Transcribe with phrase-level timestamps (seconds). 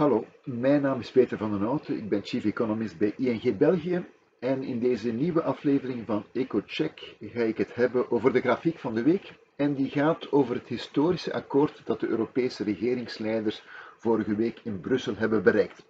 [0.00, 1.96] Hallo, mijn naam is Peter van den Houten.
[1.96, 4.06] Ik ben chief economist bij ING België.
[4.38, 8.94] En in deze nieuwe aflevering van EcoCheck ga ik het hebben over de grafiek van
[8.94, 9.32] de week.
[9.56, 13.62] En die gaat over het historische akkoord dat de Europese regeringsleiders
[13.98, 15.84] vorige week in Brussel hebben bereikt.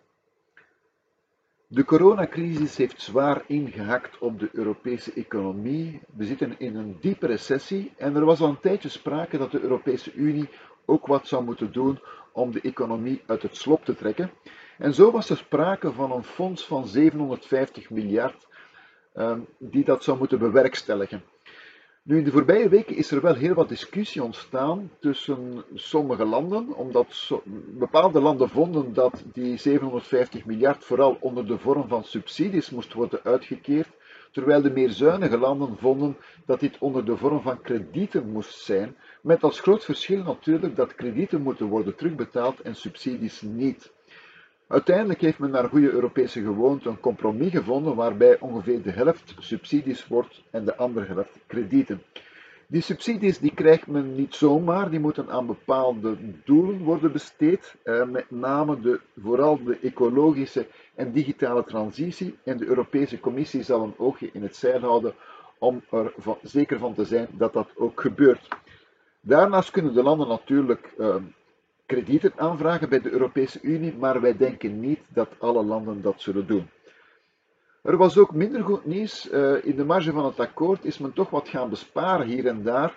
[1.72, 6.00] De coronacrisis heeft zwaar ingehakt op de Europese economie.
[6.16, 9.60] We zitten in een diepe recessie en er was al een tijdje sprake dat de
[9.60, 10.48] Europese Unie
[10.84, 12.00] ook wat zou moeten doen
[12.32, 14.30] om de economie uit het slop te trekken.
[14.78, 18.46] En zo was er sprake van een fonds van 750 miljard
[19.14, 21.22] um, die dat zou moeten bewerkstelligen.
[22.02, 26.74] Nu, in de voorbije weken is er wel heel wat discussie ontstaan tussen sommige landen,
[26.76, 27.30] omdat
[27.78, 33.22] bepaalde landen vonden dat die 750 miljard vooral onder de vorm van subsidies moest worden
[33.22, 33.88] uitgekeerd,
[34.32, 38.96] terwijl de meer zuinige landen vonden dat dit onder de vorm van kredieten moest zijn,
[39.22, 43.92] met als groot verschil natuurlijk dat kredieten moeten worden terugbetaald en subsidies niet.
[44.70, 50.06] Uiteindelijk heeft men naar goede Europese gewoonte een compromis gevonden waarbij ongeveer de helft subsidies
[50.06, 52.02] wordt en de andere helft kredieten.
[52.66, 58.04] Die subsidies die krijgt men niet zomaar, die moeten aan bepaalde doelen worden besteed, eh,
[58.04, 62.38] met name de, vooral de ecologische en digitale transitie.
[62.44, 65.14] En de Europese Commissie zal een oogje in het zeil houden
[65.58, 66.12] om er
[66.42, 68.48] zeker van te zijn dat dat ook gebeurt.
[69.20, 71.14] Daarnaast kunnen de landen natuurlijk uh,
[71.90, 76.46] kredieten aanvragen bij de Europese Unie, maar wij denken niet dat alle landen dat zullen
[76.46, 76.70] doen.
[77.82, 79.32] Er was ook minder goed nieuws.
[79.32, 82.62] Uh, in de marge van het akkoord is men toch wat gaan besparen hier en
[82.62, 82.94] daar.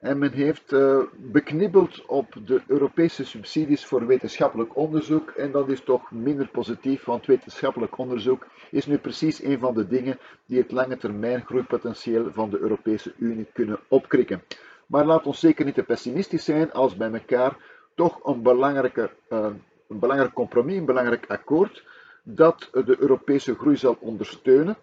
[0.00, 5.30] En men heeft uh, beknibbeld op de Europese subsidies voor wetenschappelijk onderzoek.
[5.30, 9.86] En dat is toch minder positief, want wetenschappelijk onderzoek is nu precies een van de
[9.86, 14.42] dingen die het lange termijn groeipotentieel van de Europese Unie kunnen opkrikken.
[14.86, 17.56] Maar laat ons zeker niet te pessimistisch zijn als bij elkaar
[17.96, 19.46] toch een, belangrijke, uh,
[19.88, 21.84] een belangrijk compromis, een belangrijk akkoord
[22.22, 24.76] dat de Europese groei zal ondersteunen.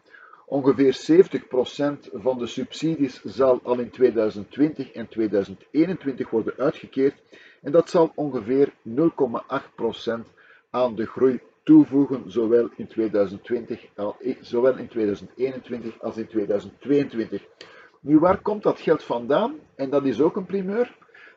[0.45, 7.16] Ongeveer 70% van de subsidies zal al in 2020 en 2021 worden uitgekeerd
[7.62, 8.94] en dat zal ongeveer 0,8%
[10.69, 13.85] aan de groei toevoegen, zowel in, 2020,
[14.41, 17.44] zowel in 2021 als in 2022.
[18.00, 19.56] Nu, waar komt dat geld vandaan?
[19.75, 20.96] En dat is ook een primeur.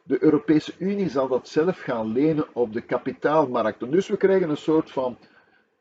[0.08, 3.90] De Europese Unie zal dat zelf gaan lenen op de kapitaalmarkten.
[3.90, 5.18] Dus we krijgen een soort van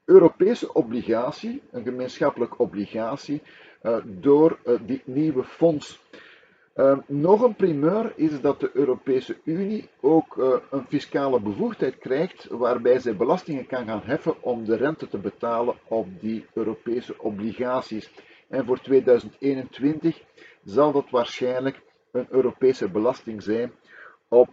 [0.06, 3.41] Europese obligatie, een gemeenschappelijke obligatie,
[3.84, 6.00] uh, door uh, dit nieuwe fonds.
[6.75, 10.35] Uh, nog een primeur is dat de Europese Unie ook
[10.72, 15.75] een fiscale bevoegdheid krijgt waarbij zij belastingen kan gaan heffen om de rente te betalen
[15.88, 18.12] op die Europese obligaties.
[18.50, 20.22] En voor 2021
[20.64, 21.81] zal dat waarschijnlijk
[22.12, 23.72] een Europese belasting zijn
[24.28, 24.50] op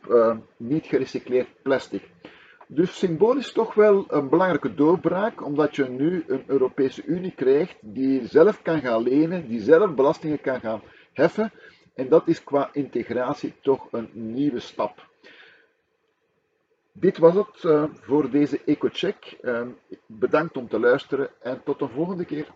[0.57, 2.03] niet gerecycleerd plastic.
[2.67, 8.27] Dus symbolisch toch wel een belangrijke doorbraak, omdat je nu een Europese Unie krijgt die
[8.27, 10.83] zelf kan gaan lenen, die zelf belastingen kan gaan
[11.13, 11.53] heffen.
[11.95, 15.11] En dat is qua integratie toch een nieuwe stap.
[16.93, 19.39] Dit was het uh, voor deze EcoCheck.
[19.43, 19.67] Uh,
[20.07, 22.47] bedankt om te luisteren en tot een volgende keer.